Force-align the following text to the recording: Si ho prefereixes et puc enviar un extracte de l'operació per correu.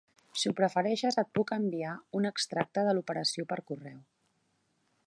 Si 0.43 0.49
ho 0.51 0.53
prefereixes 0.59 1.17
et 1.23 1.29
puc 1.39 1.53
enviar 1.57 1.91
un 2.21 2.27
extracte 2.31 2.87
de 2.89 2.97
l'operació 2.99 3.47
per 3.53 3.61
correu. 3.71 4.03